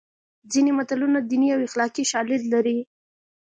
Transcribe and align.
ځینې 0.51 0.71
متلونه 0.77 1.19
دیني 1.29 1.47
او 1.55 1.59
اخلاقي 1.67 2.03
شالید 2.11 2.43
لري 2.53 2.77